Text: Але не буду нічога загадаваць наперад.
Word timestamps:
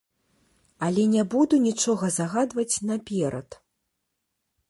Але 0.87 1.03
не 1.15 1.23
буду 1.33 1.55
нічога 1.67 2.09
загадаваць 2.17 2.81
наперад. 2.93 3.49